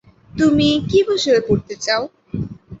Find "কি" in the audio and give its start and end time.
0.89-0.99